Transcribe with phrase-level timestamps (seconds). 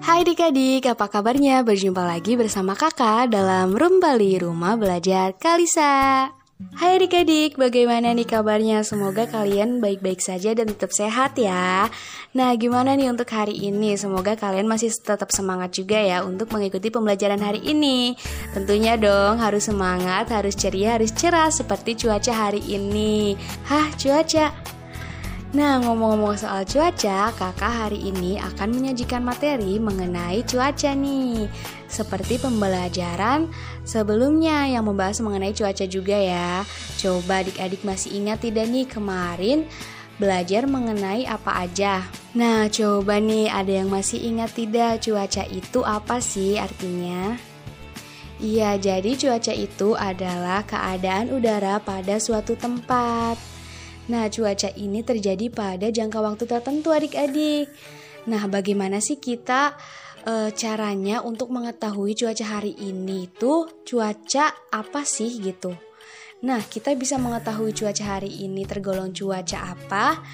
[0.00, 1.60] Hai adik-adik, apa kabarnya?
[1.60, 6.24] Berjumpa lagi bersama kakak dalam Room Bali Rumah Belajar Kalisa.
[6.72, 8.80] Hai adik-adik, bagaimana nih kabarnya?
[8.80, 11.92] Semoga kalian baik-baik saja dan tetap sehat ya.
[12.32, 13.92] Nah, gimana nih untuk hari ini?
[14.00, 18.16] Semoga kalian masih tetap semangat juga ya untuk mengikuti pembelajaran hari ini.
[18.56, 23.36] Tentunya dong, harus semangat, harus ceria, harus cerah seperti cuaca hari ini.
[23.68, 24.79] Hah, cuaca?
[25.50, 31.50] Nah, ngomong-ngomong soal cuaca, kakak hari ini akan menyajikan materi mengenai cuaca nih.
[31.90, 33.50] Seperti pembelajaran
[33.82, 36.62] sebelumnya yang membahas mengenai cuaca juga ya.
[37.02, 39.66] Coba adik-adik masih ingat tidak nih kemarin
[40.22, 42.06] belajar mengenai apa aja?
[42.38, 47.34] Nah, coba nih ada yang masih ingat tidak cuaca itu apa sih artinya?
[48.38, 53.49] Iya, jadi cuaca itu adalah keadaan udara pada suatu tempat.
[54.08, 57.68] Nah, cuaca ini terjadi pada jangka waktu tertentu adik-adik.
[58.30, 59.76] Nah, bagaimana sih kita
[60.24, 65.76] e, caranya untuk mengetahui cuaca hari ini tuh cuaca apa sih gitu?
[66.40, 70.24] Nah, kita bisa mengetahui cuaca hari ini tergolong cuaca apa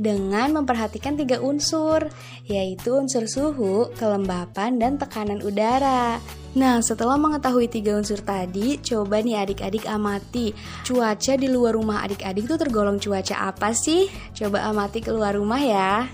[0.00, 2.08] dengan memperhatikan tiga unsur,
[2.48, 6.16] yaitu unsur suhu, kelembapan, dan tekanan udara.
[6.56, 12.48] Nah, setelah mengetahui tiga unsur tadi, coba nih adik-adik amati cuaca di luar rumah adik-adik
[12.48, 14.08] itu tergolong cuaca apa sih?
[14.32, 16.08] Coba amati keluar rumah ya.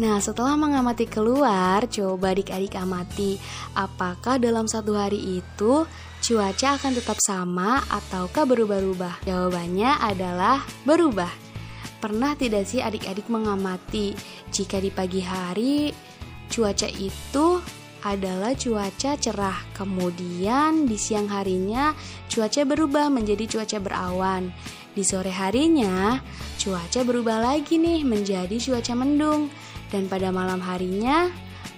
[0.00, 3.36] Nah, setelah mengamati keluar, coba adik-adik amati
[3.76, 5.84] apakah dalam satu hari itu
[6.24, 9.28] cuaca akan tetap sama ataukah berubah-ubah?
[9.28, 11.41] Jawabannya adalah berubah.
[12.02, 14.10] Pernah tidak sih adik-adik mengamati
[14.50, 15.94] jika di pagi hari
[16.50, 17.62] cuaca itu
[18.02, 19.62] adalah cuaca cerah.
[19.70, 21.94] Kemudian di siang harinya
[22.26, 24.50] cuaca berubah menjadi cuaca berawan.
[24.98, 26.18] Di sore harinya
[26.58, 29.46] cuaca berubah lagi nih menjadi cuaca mendung.
[29.86, 31.30] Dan pada malam harinya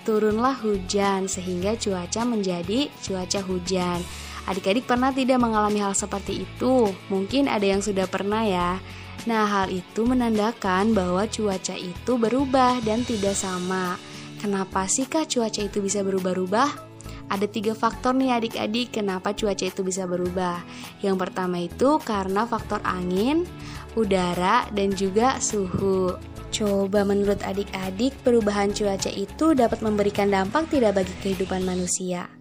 [0.08, 4.00] turunlah hujan sehingga cuaca menjadi cuaca hujan.
[4.48, 6.96] Adik-adik pernah tidak mengalami hal seperti itu?
[7.12, 8.80] Mungkin ada yang sudah pernah ya.
[9.24, 13.96] Nah, hal itu menandakan bahwa cuaca itu berubah dan tidak sama.
[14.42, 16.92] Kenapa sih kah cuaca itu bisa berubah-ubah?
[17.32, 20.60] Ada tiga faktor nih adik-adik kenapa cuaca itu bisa berubah.
[21.00, 23.48] Yang pertama itu karena faktor angin,
[23.96, 26.12] udara, dan juga suhu.
[26.52, 32.33] Coba menurut adik-adik perubahan cuaca itu dapat memberikan dampak tidak bagi kehidupan manusia?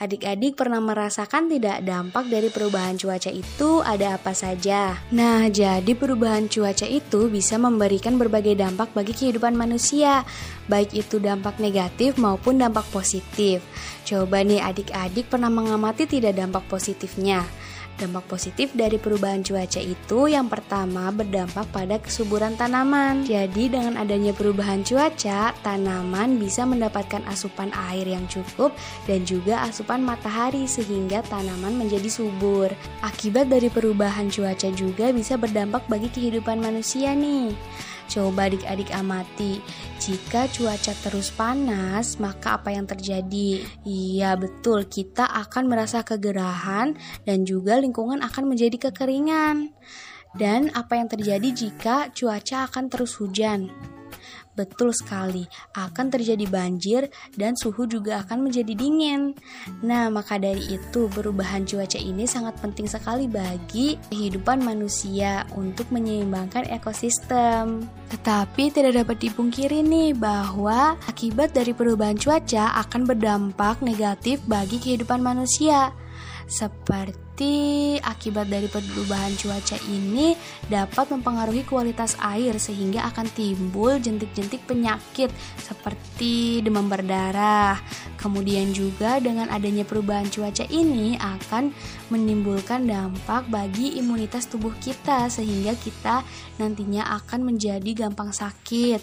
[0.00, 4.96] Adik-adik pernah merasakan tidak dampak dari perubahan cuaca itu ada apa saja?
[5.12, 10.24] Nah, jadi perubahan cuaca itu bisa memberikan berbagai dampak bagi kehidupan manusia,
[10.72, 13.60] baik itu dampak negatif maupun dampak positif.
[14.08, 17.44] Coba nih adik-adik pernah mengamati tidak dampak positifnya?
[18.00, 23.28] Dampak positif dari perubahan cuaca itu yang pertama berdampak pada kesuburan tanaman.
[23.28, 28.72] Jadi dengan adanya perubahan cuaca, tanaman bisa mendapatkan asupan air yang cukup
[29.04, 32.72] dan juga asupan matahari sehingga tanaman menjadi subur.
[33.04, 37.52] Akibat dari perubahan cuaca juga bisa berdampak bagi kehidupan manusia nih.
[38.10, 39.62] Coba adik-adik amati,
[40.02, 43.62] jika cuaca terus panas, maka apa yang terjadi?
[43.86, 49.70] Iya, betul, kita akan merasa kegerahan dan juga lingkungan akan menjadi kekeringan.
[50.34, 53.70] Dan apa yang terjadi jika cuaca akan terus hujan?
[54.58, 55.46] Betul sekali,
[55.78, 57.06] akan terjadi banjir
[57.38, 59.32] dan suhu juga akan menjadi dingin.
[59.80, 66.66] Nah, maka dari itu perubahan cuaca ini sangat penting sekali bagi kehidupan manusia untuk menyeimbangkan
[66.66, 67.86] ekosistem.
[68.10, 75.22] Tetapi tidak dapat dipungkiri nih bahwa akibat dari perubahan cuaca akan berdampak negatif bagi kehidupan
[75.22, 75.94] manusia.
[76.50, 80.34] Seperti akibat dari perubahan cuaca ini
[80.66, 85.30] dapat mempengaruhi kualitas air sehingga akan timbul jentik-jentik penyakit
[85.62, 87.78] seperti demam berdarah.
[88.18, 91.70] Kemudian juga dengan adanya perubahan cuaca ini akan
[92.10, 96.26] menimbulkan dampak bagi imunitas tubuh kita sehingga kita
[96.58, 98.98] nantinya akan menjadi gampang sakit.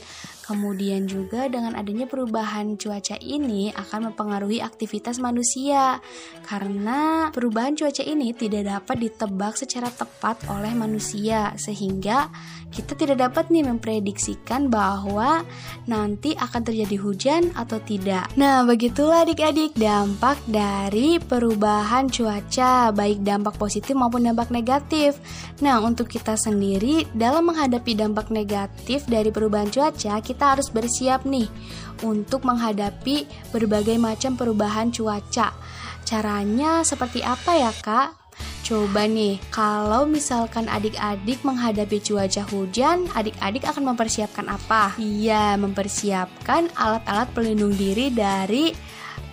[0.48, 6.00] Kemudian juga dengan adanya perubahan cuaca ini akan mempengaruhi aktivitas manusia
[6.48, 12.32] karena perubahan cuaca ini tidak dapat ditebak secara tepat oleh manusia sehingga
[12.72, 15.44] kita tidak dapat nih memprediksikan bahwa
[15.88, 18.28] nanti akan terjadi hujan atau tidak.
[18.36, 25.16] Nah, begitulah adik-adik dampak dari perubahan cuaca, baik dampak positif maupun dampak negatif.
[25.64, 31.26] Nah, untuk kita sendiri dalam menghadapi dampak negatif dari perubahan cuaca, kita kita harus bersiap
[31.26, 31.50] nih
[32.06, 35.50] untuk menghadapi berbagai macam perubahan cuaca.
[36.06, 38.30] Caranya seperti apa ya, Kak?
[38.62, 44.94] Coba nih, kalau misalkan adik-adik menghadapi cuaca hujan, adik-adik akan mempersiapkan apa?
[45.02, 48.78] Iya, mempersiapkan alat-alat pelindung diri dari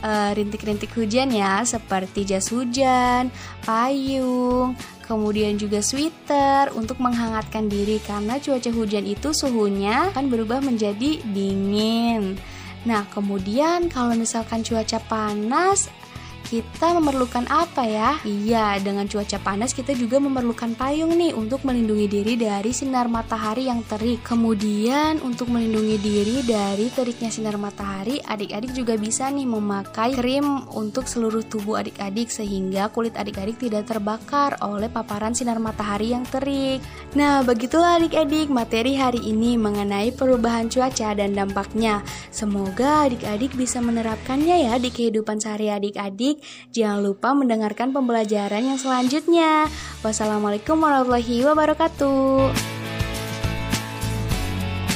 [0.05, 3.33] uh, rintik-rintik hujan ya, seperti jas hujan,
[3.65, 4.77] payung,
[5.09, 12.37] kemudian juga sweater untuk menghangatkan diri karena cuaca hujan itu suhunya akan berubah menjadi dingin.
[12.85, 15.89] Nah, kemudian kalau misalkan cuaca panas,
[16.55, 18.15] kita memerlukan apa ya?
[18.23, 23.67] Iya, dengan cuaca panas kita juga memerlukan payung nih untuk melindungi diri dari sinar matahari
[23.67, 24.23] yang terik.
[24.23, 31.11] Kemudian untuk melindungi diri dari teriknya sinar matahari, adik-adik juga bisa nih memakai krim untuk
[31.11, 36.79] seluruh tubuh adik-adik sehingga kulit adik-adik tidak terbakar oleh paparan sinar matahari yang terik.
[37.19, 42.06] Nah, begitulah adik-adik materi hari ini mengenai perubahan cuaca dan dampaknya.
[42.31, 46.44] Semoga adik-adik bisa menerapkannya ya di kehidupan sehari adik-adik
[46.75, 49.70] Jangan lupa mendengarkan pembelajaran yang selanjutnya.
[50.02, 52.74] Wassalamualaikum warahmatullahi wabarakatuh.